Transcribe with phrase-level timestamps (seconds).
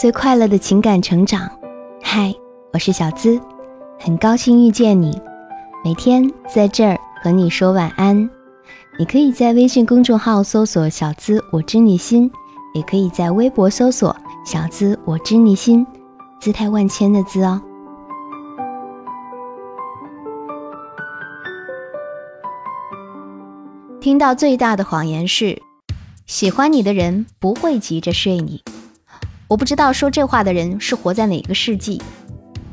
[0.00, 1.46] 最快乐的情感成长。
[2.02, 2.34] 嗨，
[2.72, 3.38] 我是小资，
[3.98, 5.20] 很高兴遇见你。
[5.84, 8.16] 每天在这儿和你说晚安。
[8.98, 12.32] 你可以在微信公众号搜索“小资我知你心”，
[12.72, 15.86] 也可以在微博搜索“小资我知你心”，
[16.40, 17.60] 姿态万千的“资”哦。
[24.00, 25.60] 听到最大的谎言是，
[26.24, 28.62] 喜欢你的人不会急着睡你。
[29.50, 32.00] 我不知道说这话的人是活在哪个世纪。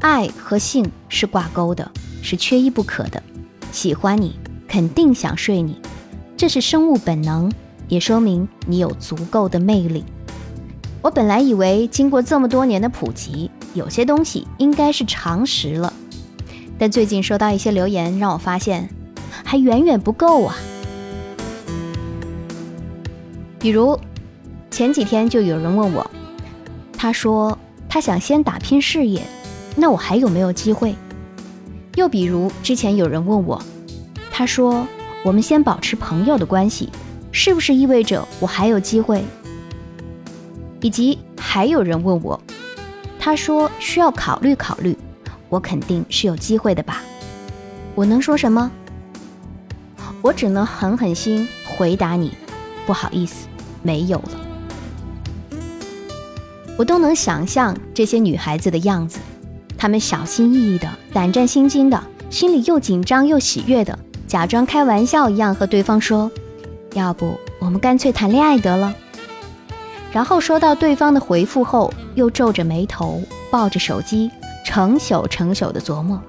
[0.00, 1.90] 爱和性是挂钩的，
[2.20, 3.22] 是缺一不可的。
[3.72, 5.80] 喜欢你，肯定想睡你，
[6.36, 7.50] 这是生物本能，
[7.88, 10.04] 也说明你有足够的魅力。
[11.00, 15.90] 我本来以为经过这么多年的普及，有些东西应该是常识了，
[16.78, 18.90] 但最近收到一些留言，让我发现
[19.42, 20.54] 还远远不够啊。
[23.58, 23.98] 比如
[24.70, 26.10] 前几天就有人问我，
[27.00, 27.56] 他说
[27.88, 29.22] 他想先打拼事业，
[29.76, 30.96] 那我还有没有机会？
[31.94, 33.62] 又比如之前有人问我，
[34.32, 34.84] 他说
[35.24, 36.90] 我们先保持朋友的关系，
[37.30, 39.22] 是不是意味着我还有机会？
[40.80, 42.40] 以及还有人问我，
[43.20, 44.98] 他说需要考虑考虑，
[45.48, 47.00] 我肯定是有机会的吧？
[47.94, 48.68] 我能说什么？
[50.20, 52.32] 我只能狠狠心回答你。
[52.86, 53.46] 不好意思，
[53.82, 54.47] 没有了。
[56.78, 59.18] 我都能想象这些女孩子的样子，
[59.76, 63.98] 她们小心翼翼的、胆战心惊的，心里又紧张又喜悦的，
[64.28, 66.30] 假装开玩笑一样和对方说
[66.94, 68.94] ：“要不我们干脆谈恋爱得了。”
[70.12, 74.30] 然后收到对方的回复后，又皱着眉头，抱着手机，
[74.64, 76.22] 成宿成宿的琢磨，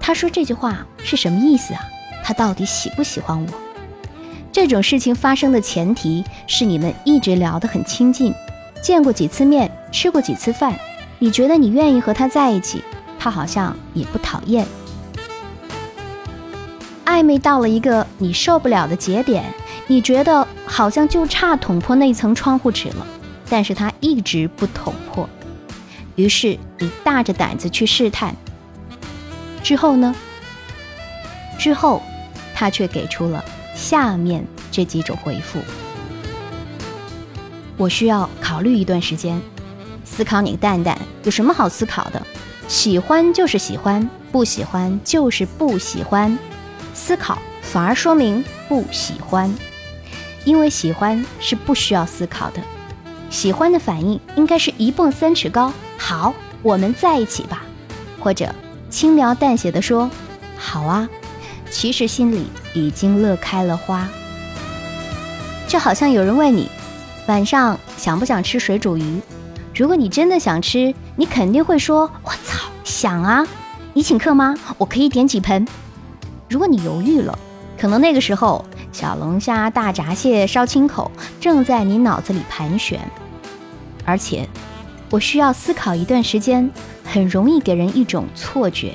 [0.00, 1.80] 他说这句话是什么意思啊？
[2.24, 3.46] 他到底喜不喜欢我？
[4.50, 8.34] 这种事情发生的前提是你们一直聊得很亲近，
[8.82, 10.76] 见过几次面，吃过几次饭，
[11.18, 12.82] 你觉得你愿意和他在一起，
[13.18, 14.66] 他好像也不讨厌。
[17.04, 19.44] 暧昧到了一个你受不了的节点，
[19.86, 23.06] 你觉得好像就差捅破那层窗户纸了，
[23.50, 25.28] 但是他一直不捅破，
[26.16, 28.34] 于是你大着胆子去试探。
[29.62, 30.14] 之后呢？
[31.58, 32.02] 之后，
[32.54, 33.44] 他却给出了。
[33.74, 35.58] 下面这几种回复，
[37.76, 39.40] 我需要考虑一段时间，
[40.14, 42.22] 思考你个蛋蛋有什么好思考的？
[42.68, 46.38] 喜欢就是喜欢，不喜欢就是不喜欢，
[46.92, 49.52] 思考反而说明不喜欢，
[50.44, 52.60] 因为喜欢是不需要思考的，
[53.30, 57.62] 喜欢的反应应该是一蹦三尺高，好，我们在一起吧，
[58.20, 58.54] 或者
[58.90, 60.10] 轻描淡写的说，
[60.58, 61.08] 好啊。
[61.70, 64.06] 其实心里已经乐开了花，
[65.66, 66.68] 就好像有人问你
[67.26, 69.20] 晚上想不想吃水煮鱼，
[69.74, 73.46] 如果你真的想吃，你肯定会说：“我操，想啊！
[73.94, 74.54] 你请客吗？
[74.76, 75.66] 我可以点几盆。”
[76.48, 77.38] 如果你犹豫了，
[77.78, 78.62] 可能那个时候
[78.92, 81.10] 小龙虾、大闸蟹、烧青口
[81.40, 83.00] 正在你脑子里盘旋，
[84.04, 84.46] 而且
[85.08, 86.70] 我需要思考一段时间，
[87.04, 88.92] 很容易给人一种错觉。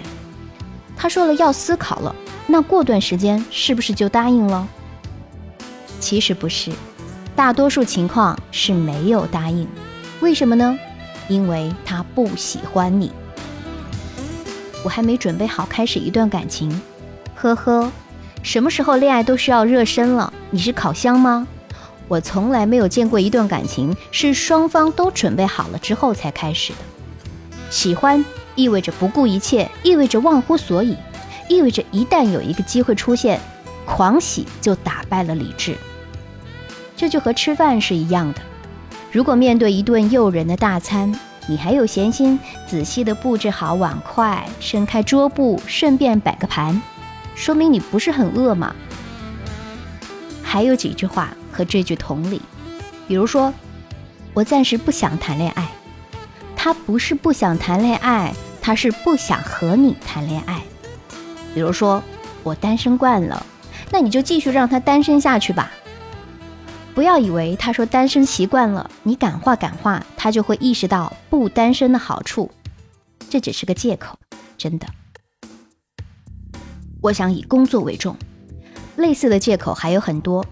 [0.95, 2.15] 他说了要思考了。
[2.49, 4.67] 那过段时间是不是就答应了？
[5.99, 6.71] 其实不是，
[7.35, 9.67] 大多数情况是没有答应。
[10.19, 10.77] 为什么呢？
[11.27, 13.11] 因为他不喜欢你。
[14.83, 16.81] 我还没准备好开始一段感情，
[17.35, 17.91] 呵呵。
[18.41, 20.31] 什么时候恋爱都需要热身了？
[20.49, 21.47] 你是烤箱吗？
[22.07, 26.79] 我从来没有见过一段感情是双方都准备好了之后才开始的。
[27.69, 28.23] 喜欢
[28.55, 30.95] 意味着不顾一切，意味着忘乎所以。
[31.49, 33.39] 意味着一旦有一个机会出现，
[33.85, 35.75] 狂喜就打败了理智。
[36.95, 38.41] 这就和吃饭是一样的。
[39.11, 41.13] 如果面对一顿诱人的大餐，
[41.47, 42.37] 你还有闲心
[42.67, 46.81] 仔细地布置好碗筷，伸开桌布，顺便摆个盘，
[47.35, 48.75] 说明你不是很饿嘛。
[50.43, 52.41] 还有几句话和这句同理，
[53.07, 53.53] 比如说，
[54.33, 55.67] 我暂时不想谈恋爱。
[56.55, 60.61] 他不是不想谈恋爱，他是不想和你谈恋爱。
[61.53, 62.03] 比如说，
[62.43, 63.45] 我单身惯了，
[63.89, 65.71] 那你就继续让他单身下去吧。
[66.97, 72.49] 不要以为他说单身习惯了，你感化感化，他就会意识到不单身的好处。
[73.29, 74.17] 这只是个借口，
[74.57, 74.87] 真的。
[76.99, 78.15] 我想以工作为重，
[78.95, 80.43] 类似的借口还有很多。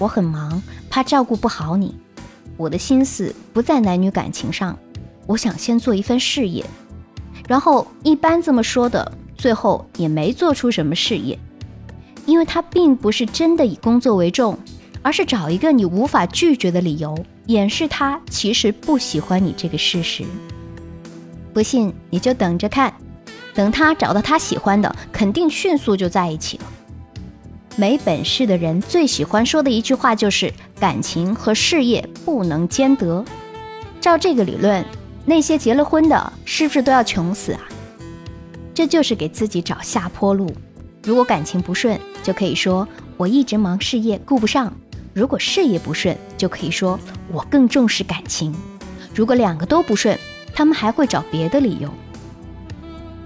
[0.00, 0.60] 我很忙，
[0.90, 1.94] 怕照顾不好你。
[2.56, 4.76] 我的心思不在男女感情上，
[5.28, 6.66] 我想先做一份事业。
[7.46, 9.12] 然后一般这么说的。
[9.36, 11.38] 最后也没做出什么事业，
[12.26, 14.58] 因为他并不是真的以工作为重，
[15.04, 17.14] 而是找一个你无法拒绝的理由，
[17.46, 20.24] 掩饰他其实不喜欢你这个事实。
[21.52, 22.92] 不信你就等着看，
[23.54, 26.64] 等他找到他喜欢的，肯定迅速就在一起了。
[27.76, 33.22] 没本事的人最喜欢说的一句话就是“感情和事业不能兼得”。
[34.00, 34.82] 照这个理论，
[35.26, 37.60] 那些结了婚的是不是都要穷死啊？
[38.72, 40.50] 这就是给自己找下坡路。
[41.02, 44.72] 如果感情不顺，就可以说我一直忙事业顾不上；
[45.14, 46.98] 如果事业不顺，就可以说
[47.32, 48.52] 我更重视感情。
[49.14, 50.18] 如果两个都不顺，
[50.52, 51.88] 他们还会找别的理由。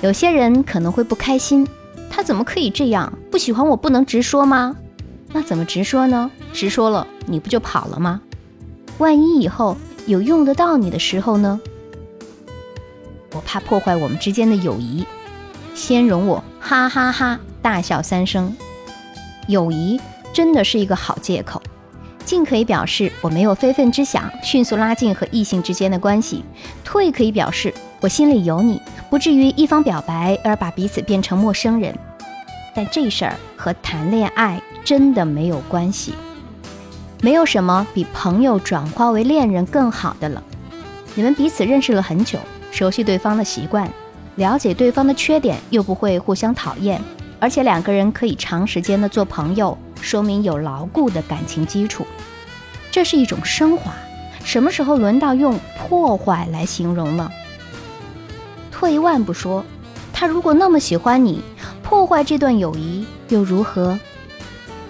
[0.02, 1.66] 有些人可能会不开心。
[2.10, 3.12] 他怎么可以这样？
[3.30, 4.76] 不喜欢我不能直说吗？
[5.32, 6.30] 那怎么直说呢？
[6.52, 8.20] 直说了你不就跑了吗？
[8.98, 9.76] 万一以后
[10.06, 11.60] 有用得到你的时候呢？
[13.32, 15.06] 我怕破坏我们之间的友谊，
[15.74, 18.54] 先容我哈哈哈大笑三声。
[19.46, 20.00] 友谊
[20.32, 21.57] 真的是一个好借口，
[22.48, 26.42] 可以表示我没有非分之想，迅速拉近和异性之间的关系；
[26.82, 28.80] 退可以表示我心里有你。
[29.10, 31.94] 不至于一方表白而把彼此变成陌生人，
[32.74, 36.14] 但这事儿和谈恋爱真的没有关系。
[37.20, 40.42] 没有什么比朋友转化为恋人更好的了。
[41.14, 42.38] 你们彼此认识了很久，
[42.70, 43.90] 熟悉对方的习惯，
[44.36, 47.00] 了解对方的缺点，又不会互相讨厌，
[47.40, 52.06] 而且两个人可以长时间的做朋友，说明有牢固的感情基础。
[52.90, 53.92] 这是一种升华。
[54.44, 57.30] 什么时候轮到用破坏来形容了？
[58.70, 59.62] 退一万步说，
[60.12, 61.42] 他如果那么喜欢你，
[61.82, 63.98] 破坏这段友谊又如何？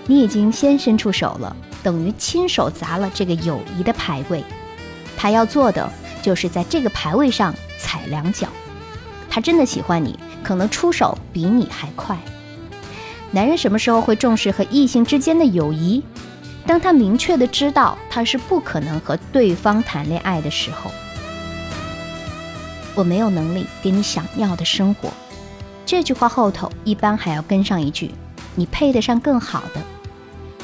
[0.06, 4.44] 你已经先伸出手了，等于亲手砸了这个友谊的牌位。
[5.16, 5.90] 他要做的
[6.22, 8.46] 就是在这个牌位上踩两脚。
[9.28, 12.16] 他真的喜欢你，可能出手比你还快。
[13.30, 16.02] 男人什么时候会重视和异性之间的友谊？
[16.66, 20.90] 当他明确的知道他是不可能和对方谈恋爱的时候。
[22.94, 25.10] 我没有能力给你想要的生活，
[25.86, 28.10] 这句话后头一般还要跟上一句
[28.56, 29.80] ：“你配得上更好的。”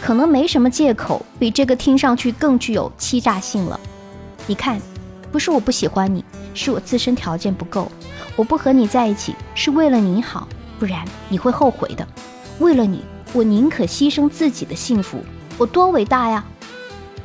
[0.02, 3.78] 可能没什么借口比这个听上去更具有欺诈性了。
[4.46, 4.80] 你看，
[5.30, 6.24] 不是我不喜欢你，
[6.54, 7.90] 是我自身条件不够。
[8.36, 12.06] 我不和你在一起是为了你好，不然你会后悔的。
[12.60, 13.02] 为了你，
[13.32, 15.18] 我宁可牺牲自己的幸福。
[15.58, 16.44] 我多伟大呀！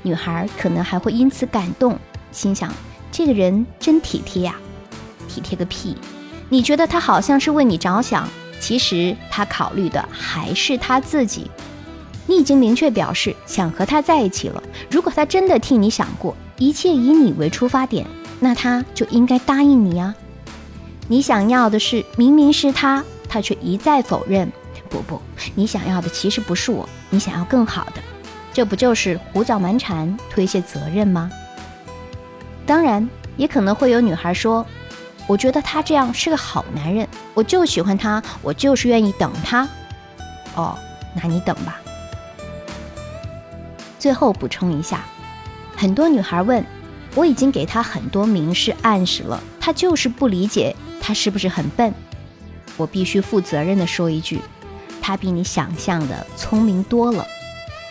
[0.02, 1.98] 女孩可能还会因此感动，
[2.32, 2.74] 心想：
[3.12, 4.56] 这个人真体贴呀。
[5.28, 5.96] 体贴个屁！
[6.50, 8.28] 你觉得他好像是为你着想，
[8.60, 11.50] 其实他考虑的还是他自己。
[12.26, 14.62] 你已经明确表示想和他在一起了。
[14.90, 18.08] 如果他真的替你想过，一切以你为出发点，
[18.40, 20.16] 那他就应该答应你呀。
[21.08, 24.52] 你想要的是明明是他，他却一再否认。
[24.90, 25.22] 不不，
[25.56, 28.02] 你想要的其实不是我，你想要更好的，
[28.54, 31.30] 这不就是胡搅蛮缠、推卸责任吗？
[32.66, 33.08] 当然，
[33.38, 34.66] 也可能会有女孩说。
[35.28, 39.70] 我觉得他这样是个好男人，我就喜欢他，我就是愿意等他。
[40.56, 40.76] 哦，
[41.14, 41.80] 那你等吧。
[44.00, 45.06] 最后补充一下，
[45.78, 46.66] 很多女孩问，
[47.14, 51.94] 我已经给他很多明示暗示了，他就是不理解，他是不是很笨？
[52.76, 54.42] 我必须负责任的说一句，
[55.10, 57.26] 他比你想象的聪明多了。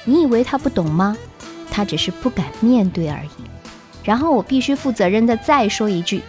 [0.04, 1.16] 你以为他不懂吗？
[1.68, 3.30] 他只是不敢面对而已。
[4.04, 6.22] 然后我必须负责任的再说一句。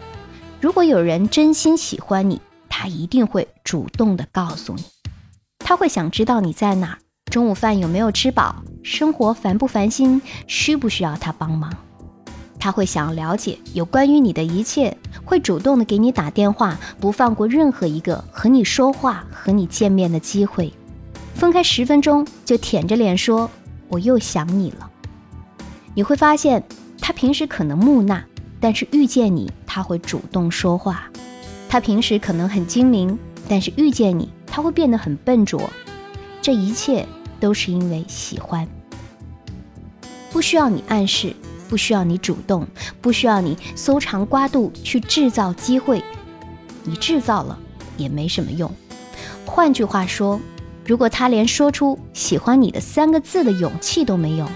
[0.59, 4.83] 如果有人真心喜欢你，他一定会主动的告诉你，
[5.59, 6.97] 他会想知道你在哪儿，
[7.31, 11.71] 中午饭有没有吃饱，生活烦不烦心，需不需要他帮忙。
[12.57, 20.73] 他会想了解有关于你的一切，会主动的给你打电话，不放过任何一个和你说话、和你见面的机会。
[21.39, 23.49] 分开十分钟就舔着脸说
[23.87, 24.91] 我又想你了。
[25.95, 26.63] 你会发现
[26.99, 28.23] 他平时可能木讷。
[28.61, 31.09] 但是遇见你，他会主动说话。
[31.69, 33.17] 他平时可能很精明，
[33.47, 35.69] 但是遇见你，他会变得很笨拙。
[36.41, 37.07] 这一切
[37.39, 38.67] 都是因为喜欢。
[40.29, 41.33] 不需要你暗示，
[41.69, 42.67] 不需要你主动，
[42.99, 46.03] 不需要你搜肠刮肚去制造机会。
[46.83, 47.57] 你制造了
[47.95, 48.69] 也没什么用。
[49.45, 50.37] 换句话说，
[50.89, 54.49] 如果他连说出喜欢你的三个字的勇气都没有，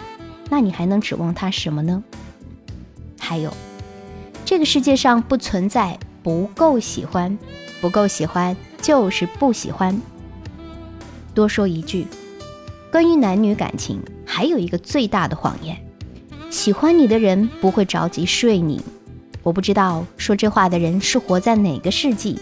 [0.50, 2.04] 那你还能指望他什么呢？
[3.20, 3.54] 还有。
[4.44, 7.38] 这个世界上不存在不够喜欢，
[7.80, 10.02] 不够喜欢就是不喜欢。
[11.36, 12.08] 多说一句，
[12.92, 15.78] 关于男女感情，还有一个最大的谎言：
[16.50, 18.82] 喜欢你的人不会着急睡你。
[19.44, 22.40] 我不知道说这话的人是活在哪个世纪。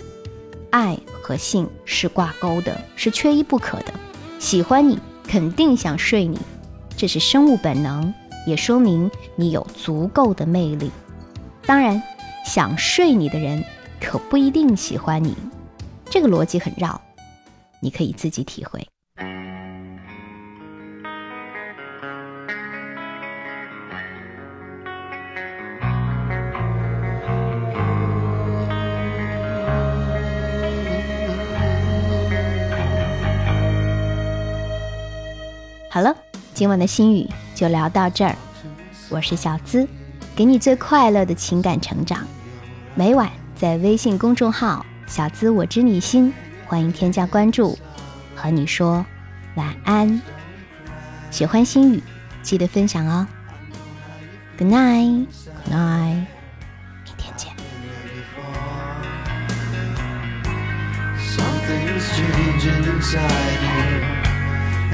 [0.71, 3.93] 爱和性是挂钩的，是缺一不可的。
[4.39, 4.97] 喜欢你
[5.27, 6.39] 肯定想睡你，
[6.97, 8.11] 这是生物本能，
[8.47, 10.89] 也说明你有足够的魅力。
[11.65, 12.01] 当然，
[12.45, 13.63] 想睡你的人
[13.99, 15.35] 可不一定喜欢你，
[16.05, 16.99] 这个逻辑很绕，
[17.79, 18.87] 你可以自己体会。
[35.93, 36.15] 好了，
[36.53, 38.33] 今晚的心语就聊到这儿。
[39.09, 39.85] 我是小资，
[40.33, 42.25] 给你最快乐的情感成长。
[42.95, 46.33] 每晚在微信公众号“小资我知你心”，
[46.65, 47.77] 欢迎添加关注，
[48.33, 49.05] 和你说
[49.55, 50.21] 晚安。
[51.29, 52.01] 喜欢心语，
[52.41, 53.27] 记得分享哦。
[54.57, 56.25] Good night，Good night，
[57.03, 57.51] 明天见。